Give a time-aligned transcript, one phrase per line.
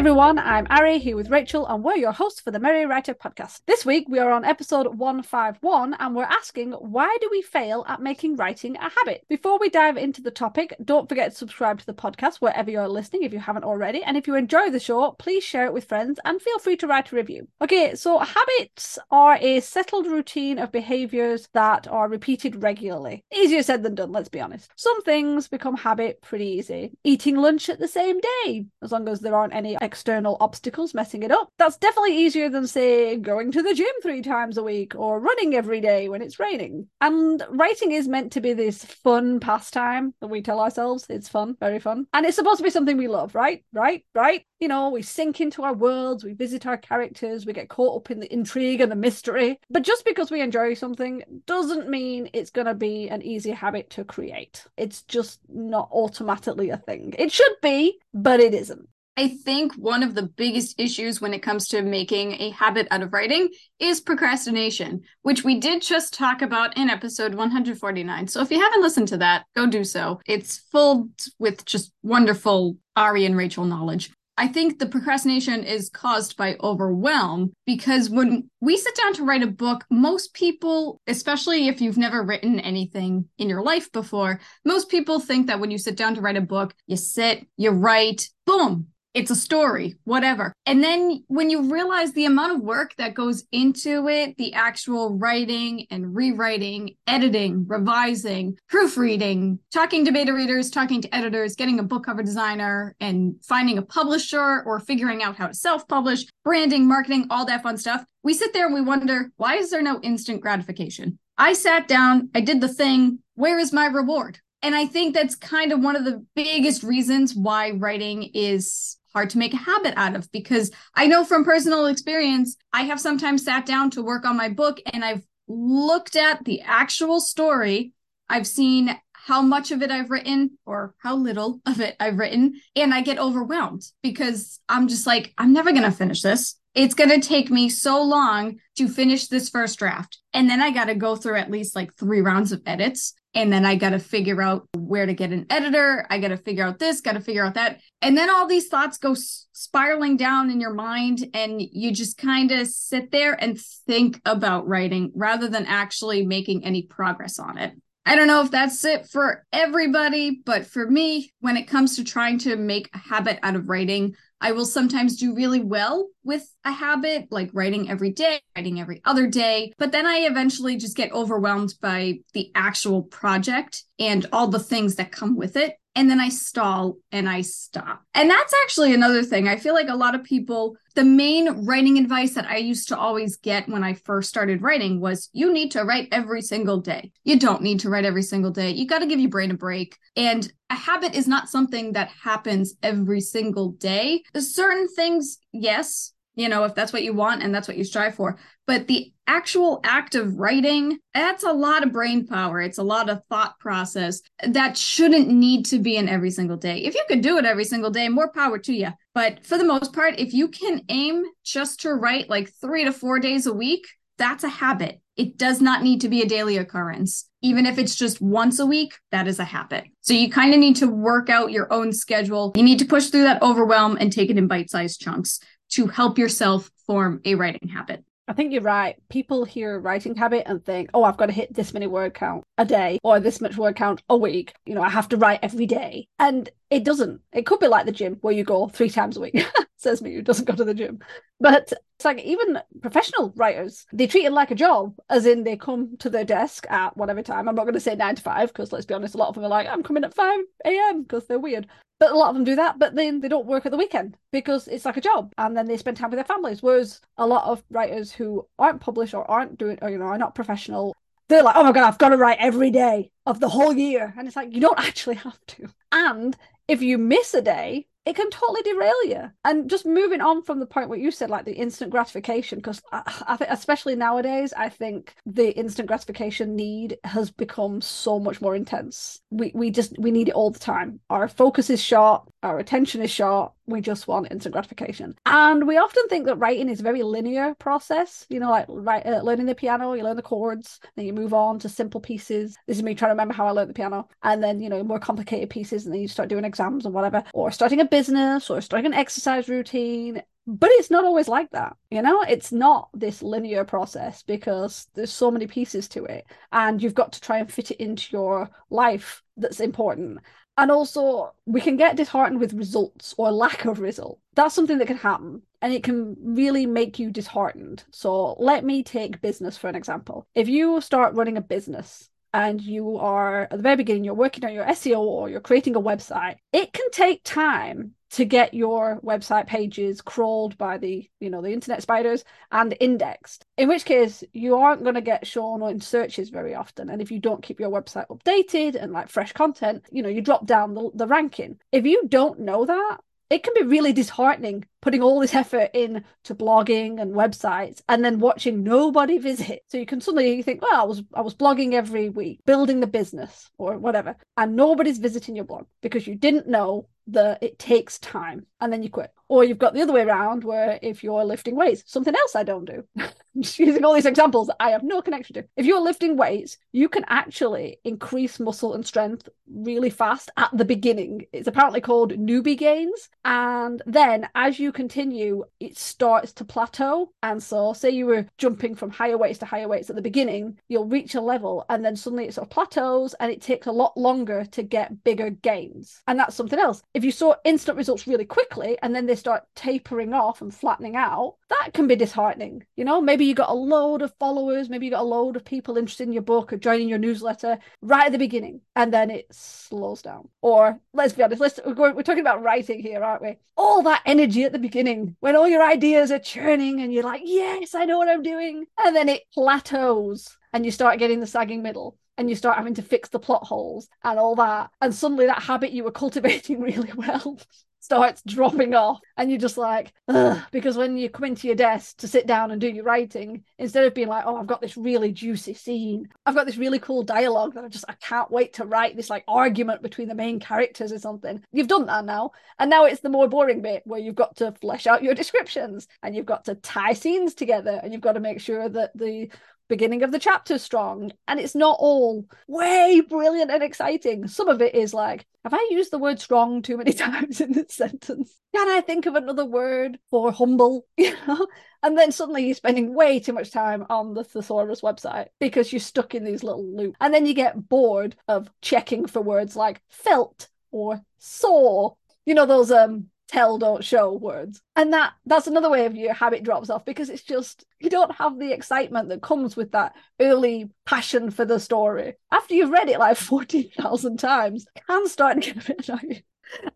[0.00, 3.60] everyone, I'm Ari here with Rachel, and we're your hosts for the Merry Writer podcast.
[3.66, 8.00] This week we are on episode 151, and we're asking why do we fail at
[8.00, 9.26] making writing a habit?
[9.28, 12.88] Before we dive into the topic, don't forget to subscribe to the podcast wherever you're
[12.88, 14.02] listening if you haven't already.
[14.02, 16.86] And if you enjoy the show, please share it with friends and feel free to
[16.86, 17.48] write a review.
[17.60, 23.22] Okay, so habits are a settled routine of behaviors that are repeated regularly.
[23.36, 24.70] Easier said than done, let's be honest.
[24.76, 26.92] Some things become habit pretty easy.
[27.04, 31.24] Eating lunch at the same day, as long as there aren't any external obstacles messing
[31.24, 31.48] it up.
[31.58, 35.56] That's definitely easier than, say, going to the gym three times a week or running
[35.56, 36.86] every day when it's raining.
[37.00, 41.56] And writing is meant to be this fun pastime that we tell ourselves it's fun,
[41.58, 42.06] very fun.
[42.14, 43.64] And it's supposed to be something we love, right?
[43.72, 44.04] Right?
[44.14, 44.44] Right?
[44.60, 48.10] You know, we sink into our worlds, we visit our characters, we get caught up
[48.12, 49.58] in the intrigue and the mystery.
[49.70, 53.90] But just because we enjoy something doesn't mean it's going to be an easy habit
[53.90, 54.66] to create.
[54.76, 57.14] It's just not automatically a thing.
[57.18, 58.88] It should be, but it isn't.
[59.20, 63.02] I think one of the biggest issues when it comes to making a habit out
[63.02, 68.28] of writing is procrastination, which we did just talk about in episode 149.
[68.28, 70.22] So if you haven't listened to that, go do so.
[70.24, 74.10] It's full with just wonderful Ari and Rachel knowledge.
[74.38, 79.42] I think the procrastination is caused by overwhelm because when we sit down to write
[79.42, 84.88] a book, most people, especially if you've never written anything in your life before, most
[84.88, 88.30] people think that when you sit down to write a book, you sit, you write,
[88.46, 90.52] boom, it's a story, whatever.
[90.66, 95.18] And then when you realize the amount of work that goes into it, the actual
[95.18, 101.84] writing and rewriting, editing, revising, proofreading, talking to beta readers, talking to editors, getting a
[101.84, 106.86] book cover designer, and finding a publisher or figuring out how to self publish, branding,
[106.86, 110.00] marketing, all that fun stuff, we sit there and we wonder why is there no
[110.02, 111.18] instant gratification?
[111.36, 113.20] I sat down, I did the thing.
[113.34, 114.38] Where is my reward?
[114.62, 119.30] And I think that's kind of one of the biggest reasons why writing is hard
[119.30, 123.44] to make a habit out of because I know from personal experience, I have sometimes
[123.44, 127.92] sat down to work on my book and I've looked at the actual story.
[128.28, 132.60] I've seen how much of it I've written or how little of it I've written,
[132.74, 136.56] and I get overwhelmed because I'm just like, I'm never going to finish this.
[136.74, 140.18] It's going to take me so long to finish this first draft.
[140.32, 143.52] And then I got to go through at least like three rounds of edits and
[143.52, 146.06] then I got to figure out where to get an editor.
[146.10, 147.80] I got to figure out this, got to figure out that.
[148.02, 152.50] And then all these thoughts go spiraling down in your mind, and you just kind
[152.50, 157.74] of sit there and think about writing rather than actually making any progress on it.
[158.06, 162.04] I don't know if that's it for everybody, but for me, when it comes to
[162.04, 166.50] trying to make a habit out of writing, I will sometimes do really well with
[166.64, 169.74] a habit, like writing every day, writing every other day.
[169.76, 174.96] But then I eventually just get overwhelmed by the actual project and all the things
[174.96, 178.02] that come with it and then I stall and I stop.
[178.14, 179.48] And that's actually another thing.
[179.48, 182.98] I feel like a lot of people, the main writing advice that I used to
[182.98, 187.12] always get when I first started writing was you need to write every single day.
[187.24, 188.70] You don't need to write every single day.
[188.70, 189.98] You got to give your brain a break.
[190.16, 194.22] And a habit is not something that happens every single day.
[194.36, 198.14] Certain things, yes, you know, if that's what you want and that's what you strive
[198.14, 198.38] for.
[198.66, 202.60] But the actual act of writing, that's a lot of brain power.
[202.60, 206.78] It's a lot of thought process that shouldn't need to be in every single day.
[206.78, 208.88] If you could do it every single day, more power to you.
[209.14, 212.92] But for the most part, if you can aim just to write like three to
[212.92, 213.86] four days a week,
[214.18, 215.00] that's a habit.
[215.16, 217.28] It does not need to be a daily occurrence.
[217.42, 219.84] Even if it's just once a week, that is a habit.
[220.00, 222.52] So you kind of need to work out your own schedule.
[222.54, 225.86] You need to push through that overwhelm and take it in bite sized chunks to
[225.86, 228.04] help yourself form a writing habit.
[228.30, 228.96] I think you're right.
[229.08, 232.44] People hear writing habit and think, oh, I've got to hit this many word count
[232.58, 234.54] a day or this much word count a week.
[234.64, 236.06] You know, I have to write every day.
[236.20, 237.22] And it doesn't.
[237.32, 239.44] It could be like the gym where you go three times a week.
[239.78, 241.00] Says me who doesn't go to the gym.
[241.40, 245.56] But it's like even professional writers, they treat it like a job, as in they
[245.56, 247.48] come to their desk at whatever time.
[247.48, 249.34] I'm not going to say nine to five because let's be honest, a lot of
[249.34, 251.02] them are like, I'm coming at 5 a.m.
[251.02, 251.66] because they're weird.
[252.00, 254.16] But a lot of them do that, but then they don't work at the weekend
[254.32, 256.62] because it's like a job and then they spend time with their families.
[256.62, 260.18] Whereas a lot of writers who aren't published or aren't doing, or, you know, are
[260.18, 260.96] not professional,
[261.28, 264.14] they're like, oh my God, I've got to write every day of the whole year.
[264.16, 265.68] And it's like, you don't actually have to.
[265.92, 266.36] And
[266.68, 269.30] if you miss a day, it can totally derail you.
[269.44, 272.82] And just moving on from the point what you said, like the instant gratification, because
[272.92, 278.40] I, I think, especially nowadays, I think the instant gratification need has become so much
[278.40, 279.20] more intense.
[279.30, 280.98] We we just we need it all the time.
[281.08, 282.24] Our focus is short.
[282.42, 283.52] our attention is short.
[283.70, 285.16] We just want instant gratification.
[285.26, 288.26] And we often think that writing is a very linear process.
[288.28, 291.32] You know, like right, uh, learning the piano, you learn the chords, then you move
[291.32, 292.56] on to simple pieces.
[292.66, 294.08] This is me trying to remember how I learned the piano.
[294.22, 297.22] And then, you know, more complicated pieces, and then you start doing exams or whatever,
[297.32, 301.76] or starting a business or starting an exercise routine but it's not always like that
[301.90, 306.82] you know it's not this linear process because there's so many pieces to it and
[306.82, 310.18] you've got to try and fit it into your life that's important
[310.60, 314.20] and also we can get disheartened with results or lack of result.
[314.34, 317.84] That's something that can happen and it can really make you disheartened.
[317.90, 320.26] So let me take business for an example.
[320.34, 324.44] If you start running a business and you are at the very beginning you're working
[324.44, 329.00] on your SEO or you're creating a website it can take time to get your
[329.02, 334.24] website pages crawled by the you know the internet spiders and indexed in which case
[334.32, 337.60] you aren't going to get shown in searches very often and if you don't keep
[337.60, 341.60] your website updated and like fresh content you know you drop down the, the ranking.
[341.70, 346.04] If you don't know that it can be really disheartening putting all this effort in
[346.24, 350.80] to blogging and websites and then watching nobody visit so you can suddenly think well
[350.80, 355.36] i was i was blogging every week building the business or whatever and nobody's visiting
[355.36, 359.12] your blog because you didn't know that it takes time and then you quit.
[359.28, 362.42] Or you've got the other way around where if you're lifting weights, something else I
[362.42, 362.84] don't do.
[362.98, 365.44] I'm just using all these examples that I have no connection to.
[365.56, 370.64] If you're lifting weights, you can actually increase muscle and strength really fast at the
[370.64, 371.26] beginning.
[371.32, 373.08] It's apparently called newbie gains.
[373.24, 377.12] And then as you continue, it starts to plateau.
[377.22, 380.58] And so, say you were jumping from higher weights to higher weights at the beginning,
[380.68, 383.72] you'll reach a level and then suddenly it sort of plateaus and it takes a
[383.72, 386.02] lot longer to get bigger gains.
[386.06, 386.82] And that's something else.
[386.94, 390.96] If you saw instant results really quickly and then they start tapering off and flattening
[390.96, 392.64] out, that can be disheartening.
[392.76, 395.44] You know, maybe you got a load of followers, maybe you got a load of
[395.44, 399.10] people interested in your book or joining your newsletter right at the beginning, and then
[399.10, 400.28] it slows down.
[400.42, 403.36] Or let's be honest, let's we're, we're talking about writing here, aren't we?
[403.56, 407.22] All that energy at the beginning when all your ideas are churning and you're like,
[407.24, 411.26] yes, I know what I'm doing, and then it plateaus and you start getting the
[411.26, 414.70] sagging middle and you start having to fix the plot holes and all that.
[414.80, 417.38] And suddenly that habit you were cultivating really well
[417.80, 419.00] starts dropping off.
[419.16, 420.40] And you're just like, Ugh.
[420.52, 423.84] because when you come into your desk to sit down and do your writing, instead
[423.84, 427.02] of being like, oh, I've got this really juicy scene, I've got this really cool
[427.02, 430.38] dialogue that I just, I can't wait to write this like argument between the main
[430.38, 431.42] characters or something.
[431.52, 432.32] You've done that now.
[432.58, 435.88] And now it's the more boring bit where you've got to flesh out your descriptions
[436.02, 439.30] and you've got to tie scenes together and you've got to make sure that the
[439.70, 444.28] beginning of the chapter strong and it's not all way brilliant and exciting.
[444.28, 447.52] Some of it is like have i used the word strong too many times in
[447.52, 448.34] this sentence?
[448.54, 450.86] Can i think of another word for humble?
[450.98, 451.46] You know?
[451.82, 455.80] And then suddenly you're spending way too much time on the thesaurus website because you're
[455.80, 456.96] stuck in these little loops.
[457.00, 461.94] And then you get bored of checking for words like felt or saw.
[462.26, 464.60] You know those um tell don't show words.
[464.76, 468.14] And that that's another way of your habit drops off because it's just you don't
[468.16, 472.14] have the excitement that comes with that early passion for the story.
[472.30, 476.22] After you've read it like 14,000 times can start to get a bit annoying.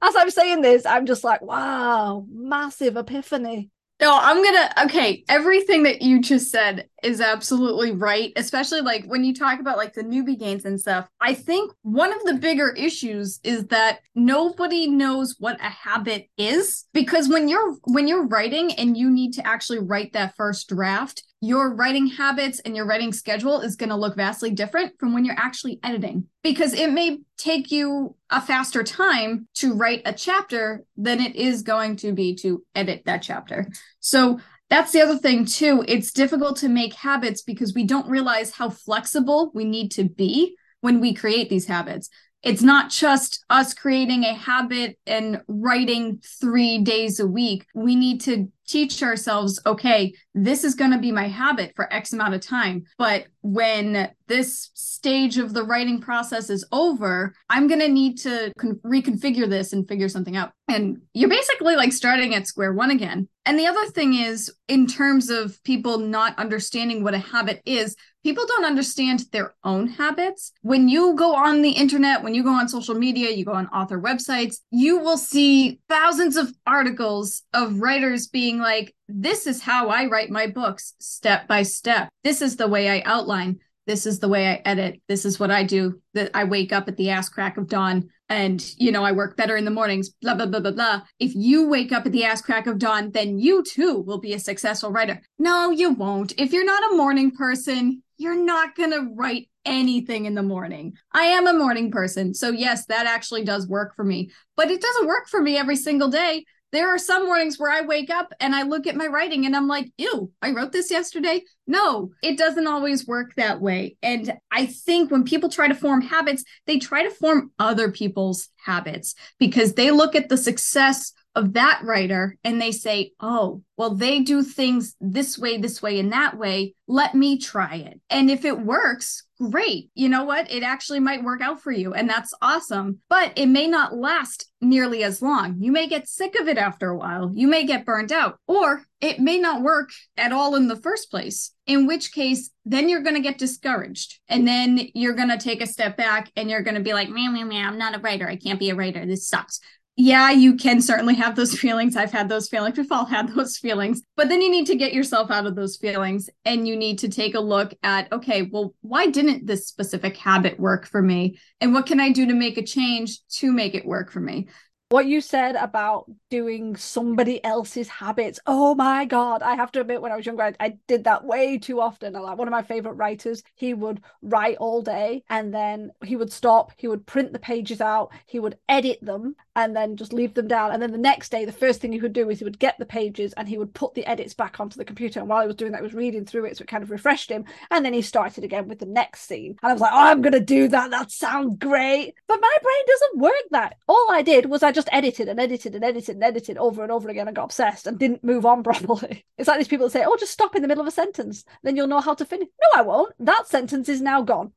[0.01, 5.25] As i'm saying this i'm just like wow massive epiphany no, I'm gonna okay.
[5.29, 9.95] Everything that you just said is absolutely right, especially like when you talk about like
[9.95, 11.09] the newbie gains and stuff.
[11.21, 16.87] I think one of the bigger issues is that nobody knows what a habit is
[16.93, 21.23] because when you're when you're writing and you need to actually write that first draft,
[21.45, 25.25] your writing habits and your writing schedule is going to look vastly different from when
[25.25, 30.85] you're actually editing because it may take you a faster time to write a chapter
[30.97, 33.69] than it is going to be to edit that chapter.
[34.01, 34.41] So
[34.71, 35.85] that's the other thing too.
[35.87, 40.57] It's difficult to make habits because we don't realize how flexible we need to be
[40.81, 42.09] when we create these habits
[42.45, 47.67] it's not just us creating a habit and writing three days a week.
[47.75, 52.13] We need to teach ourselves, okay, this is going to be my habit for X
[52.13, 52.85] amount of time.
[52.99, 58.53] But when this stage of the writing process is over, I'm going to need to
[58.59, 60.53] con- reconfigure this and figure something out.
[60.69, 63.29] And you're basically like starting at square one again.
[63.45, 67.95] And the other thing is, in terms of people not understanding what a habit is,
[68.23, 70.53] people don't understand their own habits.
[70.63, 73.67] When you go on the internet, when you go on social media, you go on
[73.67, 79.89] author websites, you will see thousands of articles of writers being like, this is how
[79.89, 82.09] I write my books step by step.
[82.23, 83.61] This is the way I outline.
[83.87, 85.01] This is the way I edit.
[85.09, 86.01] This is what I do.
[86.15, 89.37] That I wake up at the ass crack of dawn and you know I work
[89.37, 91.03] better in the mornings, blah blah blah blah blah.
[91.19, 94.33] If you wake up at the ass crack of dawn, then you too will be
[94.33, 95.21] a successful writer.
[95.39, 96.33] No, you won't.
[96.39, 100.95] If you're not a morning person, you're not going to write anything in the morning.
[101.13, 102.35] I am a morning person.
[102.35, 105.77] So, yes, that actually does work for me, but it doesn't work for me every
[105.77, 106.45] single day.
[106.75, 109.55] There are some mornings where I wake up and I look at my writing and
[109.55, 111.43] I'm like, ew, I wrote this yesterday.
[111.69, 113.97] No, it doesn't always work that way.
[114.03, 118.49] And I think when people try to form habits, they try to form other people's
[118.57, 123.95] habits because they look at the success of that writer and they say, oh, well,
[123.95, 126.75] they do things this way, this way, and that way.
[126.87, 128.01] Let me try it.
[128.09, 129.91] And if it works, great.
[129.95, 130.49] You know what?
[130.51, 131.93] It actually might work out for you.
[131.93, 133.01] And that's awesome.
[133.09, 135.57] But it may not last nearly as long.
[135.59, 137.33] You may get sick of it after a while.
[137.35, 141.11] You may get burned out, or it may not work at all in the first
[141.11, 141.53] place.
[141.67, 144.21] In which case, then you're going to get discouraged.
[144.29, 147.09] And then you're going to take a step back and you're going to be like,
[147.09, 148.29] man, man, man, I'm not a writer.
[148.29, 149.05] I can't be a writer.
[149.05, 149.59] This sucks
[149.97, 151.97] yeah, you can certainly have those feelings.
[151.97, 152.77] I've had those feelings.
[152.77, 154.03] We've all had those feelings.
[154.17, 157.09] But then you need to get yourself out of those feelings and you need to
[157.09, 161.39] take a look at okay, well, why didn't this specific habit work for me?
[161.61, 164.49] And what can I do to make a change to make it work for me?
[164.91, 170.01] what you said about doing somebody else's habits oh my god i have to admit
[170.01, 172.63] when i was younger i, I did that way too often like one of my
[172.63, 177.33] favorite writers he would write all day and then he would stop he would print
[177.33, 180.73] the pages out he would edit them and then just leave them down.
[180.73, 182.79] And then the next day the first thing he would do is he would get
[182.79, 185.21] the pages and he would put the edits back onto the computer.
[185.21, 186.91] And while he was doing that he was reading through it so it kind of
[186.91, 187.45] refreshed him.
[187.71, 189.57] And then he started again with the next scene.
[189.63, 190.91] And i was like oh i'm gonna do that.
[190.91, 192.15] That sounds great.
[192.27, 193.77] But my brain doesn't work that.
[193.89, 196.93] All i did was i just edited and edited and edited and edited over and
[196.93, 199.25] over again and got obsessed and didn't move on properly.
[199.39, 201.45] It's like these people that say, oh, just stop in the middle of a sentence,
[201.63, 202.49] then you'll know how to finish.
[202.61, 203.13] No, I won't.
[203.19, 204.53] That sentence is now gone.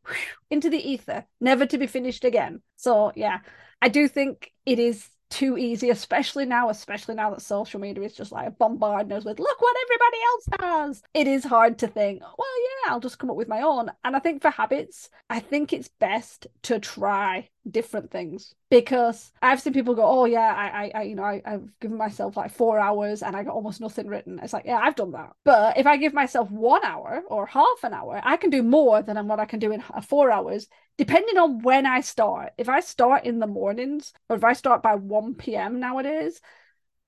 [0.49, 2.61] Into the ether, never to be finished again.
[2.77, 3.39] So, yeah,
[3.81, 8.13] I do think it is too easy, especially now, especially now that social media is
[8.13, 11.03] just like bombarding us with look what everybody else has.
[11.13, 12.47] It is hard to think, well,
[12.86, 13.89] yeah, I'll just come up with my own.
[14.03, 19.62] And I think for habits, I think it's best to try different things because I've
[19.62, 22.79] seen people go, oh yeah, I, I, you know, I, I've given myself like four
[22.79, 24.39] hours and I got almost nothing written.
[24.41, 25.33] It's like, yeah, I've done that.
[25.43, 29.01] But if I give myself one hour or half an hour, I can do more
[29.01, 32.69] than what I can do in uh, four hours depending on when I start, if
[32.69, 35.79] I start in the mornings or if I start by 1 p.m.
[35.79, 36.41] nowadays,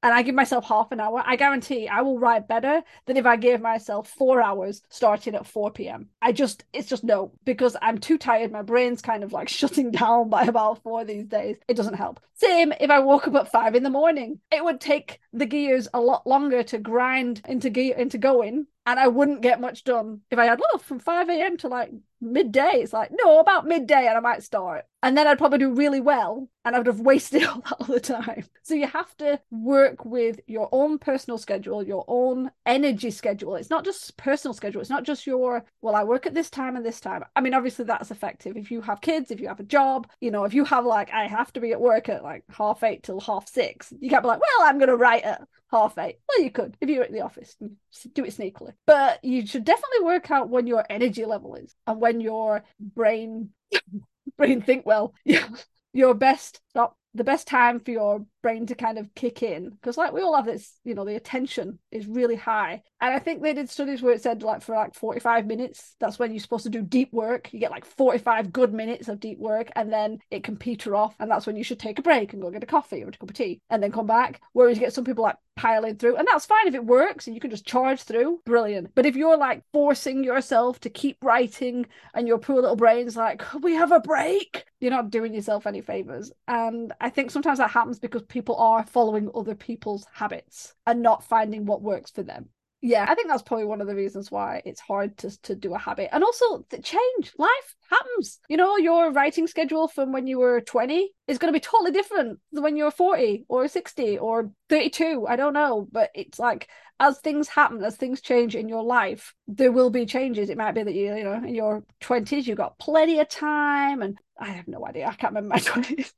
[0.01, 3.25] and I give myself half an hour, I guarantee I will write better than if
[3.25, 6.07] I gave myself four hours starting at 4 p.m.
[6.21, 8.51] I just, it's just no, because I'm too tired.
[8.51, 11.57] My brain's kind of like shutting down by about four these days.
[11.67, 12.19] It doesn't help.
[12.35, 14.39] Same if I woke up at five in the morning.
[14.51, 18.99] It would take the gears a lot longer to grind into gear into going and
[18.99, 21.57] I wouldn't get much done if I had, well, from 5 a.m.
[21.57, 22.71] to like midday.
[22.75, 24.85] It's like, no, about midday, and I might start.
[25.01, 27.99] And then I'd probably do really well, and I would have wasted all that other
[27.99, 28.45] time.
[28.63, 33.55] So you have to work with your own personal schedule, your own energy schedule.
[33.55, 34.81] It's not just personal schedule.
[34.81, 37.23] It's not just your, well, I work at this time and this time.
[37.35, 38.57] I mean, obviously that's effective.
[38.57, 41.11] If you have kids, if you have a job, you know, if you have like,
[41.13, 44.23] I have to be at work at like half eight till half six, you can't
[44.23, 46.17] be like, well, I'm going to write at half eight.
[46.27, 48.73] Well, you could if you're at the office, do it sneakily.
[48.85, 53.49] But you should definitely work out when your energy level is and when your brain
[54.37, 55.13] brain think well.
[55.91, 59.97] Your best not the best time for your brain to kind of kick in because
[59.97, 62.81] like we all have this you know the attention is really high.
[63.01, 66.19] And i think they did studies where it said like for like 45 minutes that's
[66.19, 67.51] when you're supposed to do deep work.
[67.53, 71.15] You get like 45 good minutes of deep work and then it can peter off
[71.19, 73.11] and that's when you should take a break and go get a coffee or a
[73.11, 74.41] cup of tea and then come back.
[74.53, 77.35] Whereas you get some people like piling through and that's fine if it works and
[77.35, 78.39] you can just charge through.
[78.45, 78.95] Brilliant.
[78.95, 83.43] But if you're like forcing yourself to keep writing and your poor little brain's like
[83.61, 86.31] we have a break you're not doing yourself any favors.
[86.47, 91.23] And i think sometimes that happens because people are following other people's habits and not
[91.23, 92.49] finding what works for them.
[92.81, 95.73] Yeah i think that's probably one of the reasons why it's hard to, to do
[95.73, 96.09] a habit.
[96.13, 98.39] And also the change life happens.
[98.47, 101.91] You know your writing schedule from when you were 20 is going to be totally
[101.91, 106.69] different than when you're 40 or 60 or 32 i don't know but it's like
[106.99, 110.49] as things happen as things change in your life there will be changes.
[110.49, 114.01] It might be that you you know in your 20s you've got plenty of time
[114.01, 115.07] and i have no idea.
[115.07, 116.13] I can't remember my 20s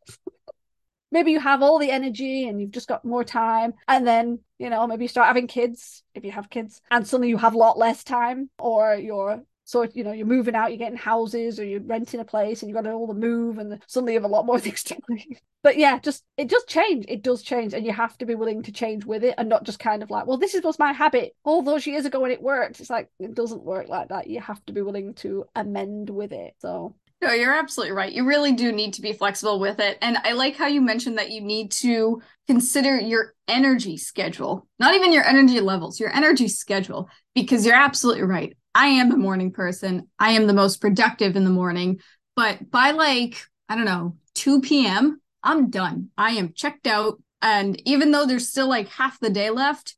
[1.12, 4.70] maybe you have all the energy and you've just got more time and then you
[4.70, 7.58] know maybe you start having kids if you have kids and suddenly you have a
[7.58, 11.64] lot less time or you're so you know you're moving out you're getting houses or
[11.64, 14.34] you're renting a place and you've got all the move and suddenly you have a
[14.34, 15.18] lot more things to do.
[15.64, 18.64] But yeah just it does change it does change and you have to be willing
[18.64, 21.36] to change with it and not just kind of like well this was my habit.
[21.44, 22.80] All those years ago and it worked.
[22.80, 24.28] It's like it doesn't work like that.
[24.28, 26.56] You have to be willing to amend with it.
[26.60, 28.12] So no, you're absolutely right.
[28.12, 29.98] You really do need to be flexible with it.
[30.02, 34.96] And I like how you mentioned that you need to consider your energy schedule, not
[34.96, 38.58] even your energy levels, your energy schedule, because you're absolutely right.
[38.74, 40.08] I am a morning person.
[40.18, 42.00] I am the most productive in the morning.
[42.36, 46.10] But by like, I don't know, 2 p.m., I'm done.
[46.18, 47.22] I am checked out.
[47.42, 49.96] And even though there's still like half the day left,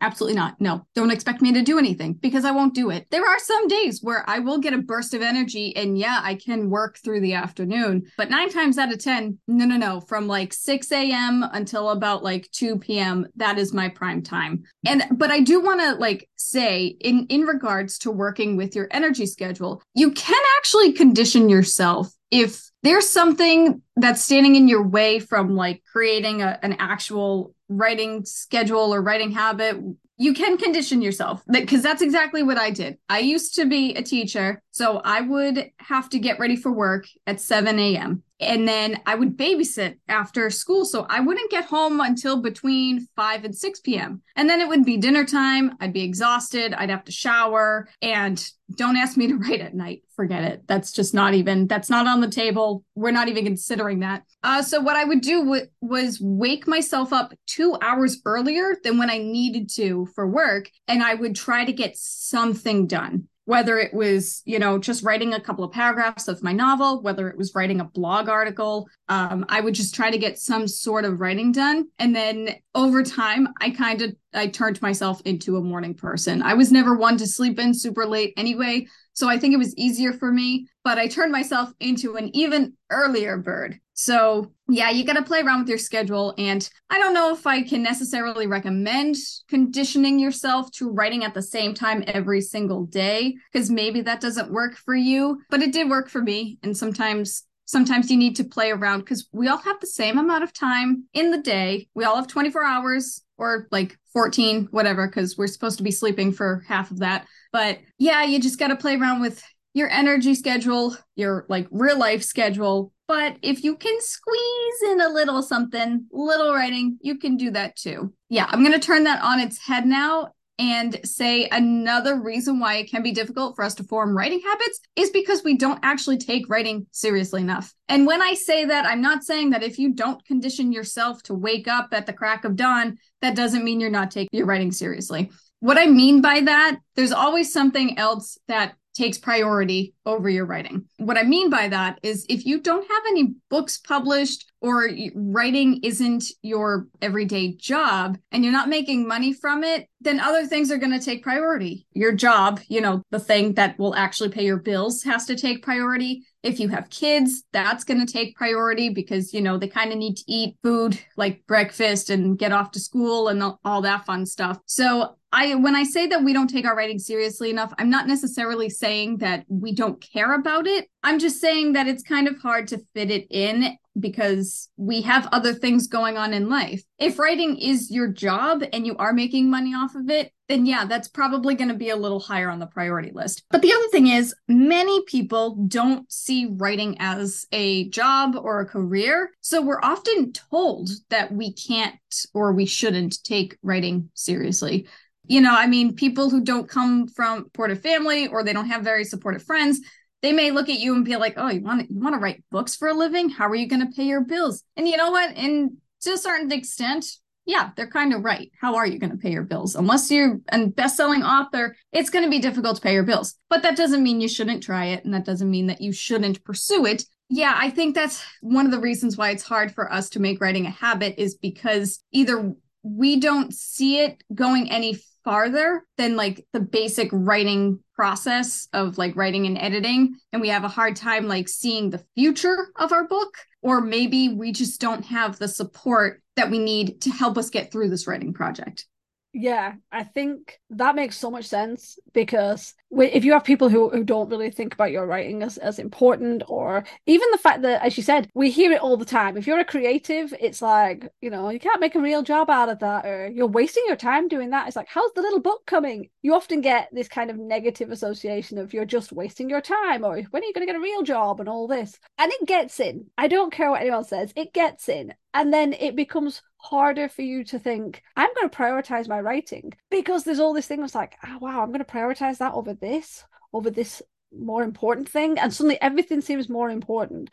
[0.00, 0.60] absolutely not.
[0.60, 3.06] No, don't expect me to do anything because I won't do it.
[3.10, 6.34] There are some days where I will get a burst of energy and yeah, I
[6.34, 8.06] can work through the afternoon.
[8.16, 10.00] But nine times out of 10, no, no, no.
[10.00, 11.44] From like 6 a.m.
[11.52, 14.62] until about like 2 p.m., that is my prime time.
[14.86, 18.88] And, but I do want to like say in, in regards to working with your
[18.90, 25.18] energy schedule, you can actually condition yourself if there's something that's standing in your way
[25.18, 29.76] from like creating a, an actual writing schedule or writing habit
[30.18, 32.98] you can condition yourself because that's exactly what I did.
[33.08, 37.06] I used to be a teacher, so I would have to get ready for work
[37.26, 38.24] at 7 a.m.
[38.40, 40.84] And then I would babysit after school.
[40.84, 44.22] So I wouldn't get home until between 5 and 6 p.m.
[44.36, 45.76] And then it would be dinner time.
[45.80, 46.72] I'd be exhausted.
[46.74, 47.88] I'd have to shower.
[48.00, 50.02] And don't ask me to write at night.
[50.14, 50.62] Forget it.
[50.66, 52.84] That's just not even, that's not on the table.
[52.94, 54.22] We're not even considering that.
[54.42, 58.98] Uh, so what I would do w- was wake myself up two hours earlier than
[58.98, 60.70] when I needed to for work.
[60.86, 65.32] And I would try to get something done whether it was you know just writing
[65.32, 69.42] a couple of paragraphs of my novel whether it was writing a blog article um,
[69.48, 71.88] i would just try to get some sort of writing done.
[71.98, 76.42] And then over time i kind of i turned myself into a morning person.
[76.42, 79.74] I was never one to sleep in super late anyway so i think it was
[79.76, 85.04] easier for me but i turned myself into an even earlier bird so yeah, you
[85.04, 86.32] got to play around with your schedule.
[86.38, 89.16] And I don't know if I can necessarily recommend
[89.48, 94.52] conditioning yourself to writing at the same time every single day, because maybe that doesn't
[94.52, 96.58] work for you, but it did work for me.
[96.62, 100.44] And sometimes sometimes you need to play around because we all have the same amount
[100.44, 101.88] of time in the day.
[101.96, 106.30] We all have 24 hours or like 14, whatever, because we're supposed to be sleeping
[106.30, 107.26] for half of that.
[107.52, 109.42] But yeah, you just got to play around with
[109.74, 115.08] your energy schedule, your like real life schedule, but if you can squeeze in a
[115.08, 118.12] little something, little writing, you can do that too.
[118.28, 122.76] Yeah, I'm going to turn that on its head now and say another reason why
[122.76, 126.18] it can be difficult for us to form writing habits is because we don't actually
[126.18, 127.72] take writing seriously enough.
[127.88, 131.34] And when I say that, I'm not saying that if you don't condition yourself to
[131.34, 134.72] wake up at the crack of dawn, that doesn't mean you're not taking your writing
[134.72, 135.30] seriously.
[135.60, 140.84] What I mean by that, there's always something else that takes priority over your writing.
[140.96, 145.80] What I mean by that is if you don't have any books published or writing
[145.82, 150.78] isn't your everyday job and you're not making money from it, then other things are
[150.78, 151.86] going to take priority.
[151.92, 155.62] Your job, you know, the thing that will actually pay your bills has to take
[155.62, 156.24] priority.
[156.42, 159.98] If you have kids, that's going to take priority because, you know, they kind of
[159.98, 164.24] need to eat food like breakfast and get off to school and all that fun
[164.24, 164.58] stuff.
[164.66, 168.06] So I when I say that we don't take our writing seriously enough, I'm not
[168.06, 170.88] necessarily saying that we don't care about it.
[171.02, 175.28] I'm just saying that it's kind of hard to fit it in because we have
[175.32, 176.82] other things going on in life.
[176.98, 180.86] If writing is your job and you are making money off of it, then yeah,
[180.86, 183.44] that's probably going to be a little higher on the priority list.
[183.50, 188.66] But the other thing is, many people don't see writing as a job or a
[188.66, 189.30] career.
[189.40, 191.96] So we're often told that we can't
[192.32, 194.86] or we shouldn't take writing seriously
[195.28, 198.82] you know, I mean, people who don't come from supportive family or they don't have
[198.82, 199.80] very supportive friends,
[200.22, 202.20] they may look at you and be like, "Oh, you want to you want to
[202.20, 203.28] write books for a living?
[203.30, 205.36] How are you going to pay your bills?" And you know what?
[205.36, 207.06] And to a certain extent,
[207.48, 208.50] yeah, they're kind of right.
[208.60, 209.74] How are you going to pay your bills?
[209.74, 213.36] Unless you're a best-selling author, it's going to be difficult to pay your bills.
[213.48, 216.44] But that doesn't mean you shouldn't try it, and that doesn't mean that you shouldn't
[216.44, 217.04] pursue it.
[217.30, 220.40] Yeah, I think that's one of the reasons why it's hard for us to make
[220.40, 224.98] writing a habit is because either we don't see it going any
[225.28, 230.64] farther than like the basic writing process of like writing and editing and we have
[230.64, 235.04] a hard time like seeing the future of our book or maybe we just don't
[235.04, 238.86] have the support that we need to help us get through this writing project
[239.32, 244.02] yeah, I think that makes so much sense because if you have people who, who
[244.02, 247.96] don't really think about your writing as, as important, or even the fact that, as
[247.96, 249.36] you said, we hear it all the time.
[249.36, 252.70] If you're a creative, it's like, you know, you can't make a real job out
[252.70, 254.66] of that, or you're wasting your time doing that.
[254.66, 256.08] It's like, how's the little book coming?
[256.22, 260.22] You often get this kind of negative association of you're just wasting your time, or
[260.22, 261.98] when are you going to get a real job, and all this.
[262.16, 263.06] And it gets in.
[263.18, 265.12] I don't care what anyone says, it gets in.
[265.34, 269.72] And then it becomes harder for you to think, I'm going to prioritize my writing
[269.90, 272.74] because there's all this thing that's like, oh, wow, I'm going to prioritize that over
[272.74, 274.02] this, over this
[274.36, 275.38] more important thing.
[275.38, 277.30] And suddenly everything seems more important.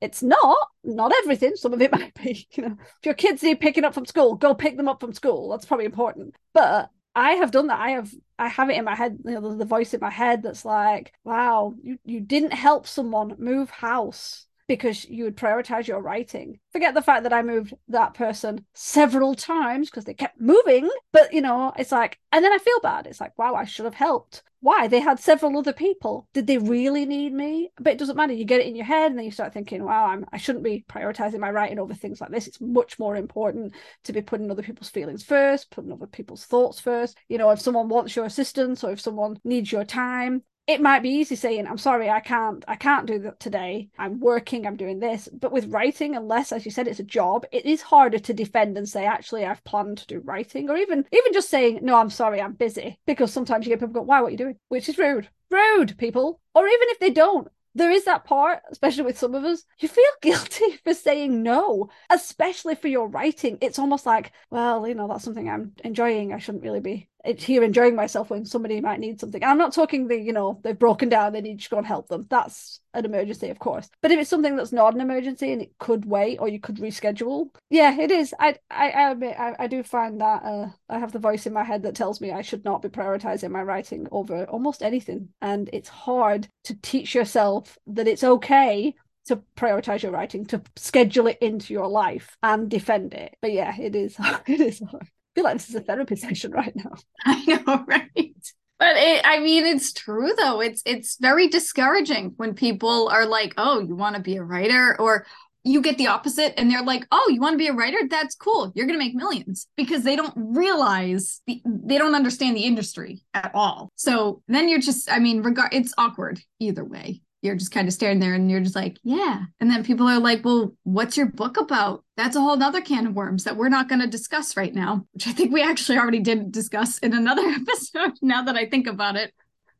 [0.00, 1.56] It's not, not everything.
[1.56, 4.34] Some of it might be, you know, if your kids need picking up from school,
[4.34, 5.50] go pick them up from school.
[5.50, 6.34] That's probably important.
[6.52, 7.80] But I have done that.
[7.80, 10.10] I have I have it in my head, you know, the, the voice in my
[10.10, 15.86] head that's like, wow, you, you didn't help someone move house because you would prioritize
[15.86, 16.58] your writing.
[16.72, 20.88] Forget the fact that I moved that person several times because they kept moving.
[21.12, 23.06] But, you know, it's like, and then I feel bad.
[23.06, 24.42] It's like, wow, I should have helped.
[24.60, 24.88] Why?
[24.88, 26.26] They had several other people.
[26.32, 27.70] Did they really need me?
[27.78, 28.32] But it doesn't matter.
[28.32, 30.64] You get it in your head and then you start thinking, wow, I'm, I shouldn't
[30.64, 32.48] be prioritizing my writing over things like this.
[32.48, 33.74] It's much more important
[34.04, 37.16] to be putting other people's feelings first, putting other people's thoughts first.
[37.28, 41.02] You know, if someone wants your assistance or if someone needs your time, it might
[41.02, 44.76] be easy saying i'm sorry i can't i can't do that today i'm working i'm
[44.76, 48.18] doing this but with writing unless as you said it's a job it is harder
[48.18, 51.78] to defend and say actually i've planned to do writing or even even just saying
[51.82, 54.36] no i'm sorry i'm busy because sometimes you get people go why what are you
[54.36, 58.62] doing which is rude rude people or even if they don't there is that part,
[58.72, 63.58] especially with some of us, you feel guilty for saying no, especially for your writing.
[63.60, 66.32] It's almost like, well, you know, that's something I'm enjoying.
[66.32, 69.42] I shouldn't really be here enjoying myself when somebody might need something.
[69.42, 72.08] I'm not talking the, you know, they've broken down, they need to go and help
[72.08, 72.26] them.
[72.28, 73.88] That's an emergency, of course.
[74.00, 76.76] But if it's something that's not an emergency and it could wait or you could
[76.76, 78.34] reschedule, yeah, it is.
[78.38, 81.52] I I I admit I, I do find that uh, I have the voice in
[81.52, 85.30] my head that tells me I should not be prioritizing my writing over almost anything.
[85.42, 88.94] And it's hard to teach yourself that it's okay
[89.26, 93.36] to prioritize your writing, to schedule it into your life and defend it.
[93.42, 96.74] But yeah, it is it is hard feel like this is a therapy session right
[96.74, 96.92] now.
[97.24, 98.34] I know, right?
[98.78, 100.60] But it, I mean, it's true though.
[100.60, 104.96] It's it's very discouraging when people are like, "Oh, you want to be a writer,"
[104.98, 105.26] or
[105.64, 107.98] you get the opposite, and they're like, "Oh, you want to be a writer?
[108.10, 108.72] That's cool.
[108.74, 113.50] You're gonna make millions because they don't realize the, they don't understand the industry at
[113.54, 113.90] all.
[113.96, 117.94] So then you're just, I mean, regard it's awkward either way you're just kind of
[117.94, 119.44] staring there and you're just like, yeah.
[119.60, 122.04] And then people are like, well, what's your book about?
[122.16, 125.06] That's a whole other can of worms that we're not going to discuss right now,
[125.12, 128.86] which I think we actually already did discuss in another episode now that I think
[128.86, 129.32] about it.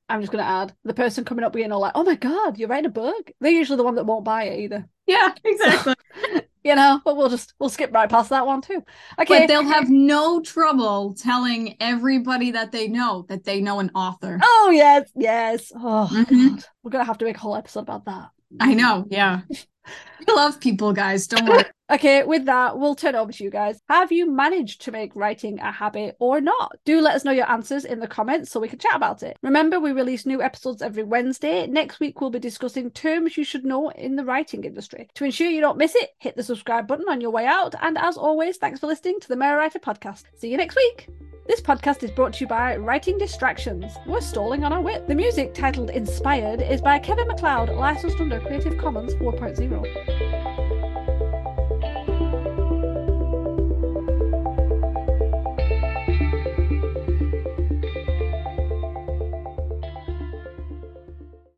[0.09, 2.59] I'm just going to add the person coming up being all like, oh my God,
[2.59, 3.33] you're writing a book.
[3.40, 4.87] They're usually the one that won't buy it either.
[5.07, 5.95] Yeah, exactly.
[6.33, 8.83] So, you know, but we'll just we'll skip right past that one too.
[9.21, 9.41] Okay.
[9.41, 14.41] But they'll have no trouble telling everybody that they know that they know an author.
[14.43, 15.73] Oh yes, yes.
[15.75, 16.49] Oh mm-hmm.
[16.49, 16.65] God.
[16.83, 18.31] We're gonna have to make a whole episode about that.
[18.61, 19.43] I know, yeah.
[20.27, 21.27] we love people, guys.
[21.27, 21.65] Don't worry.
[21.89, 23.79] Okay, with that, we'll turn over to you guys.
[23.89, 26.77] Have you managed to make writing a habit or not?
[26.85, 29.37] Do let us know your answers in the comments so we can chat about it.
[29.41, 31.65] Remember, we release new episodes every Wednesday.
[31.69, 35.09] Next week, we'll be discussing terms you should know in the writing industry.
[35.15, 37.77] To ensure you don't miss it, hit the subscribe button on your way out.
[37.81, 40.25] And as always, thanks for listening to the Merry Writer podcast.
[40.35, 41.09] See you next week.
[41.47, 43.93] This podcast is brought to you by Writing Distractions.
[44.05, 45.07] We're stalling on our wit.
[45.07, 50.66] The music titled Inspired is by Kevin MacLeod, licensed under Creative Commons 4.0 you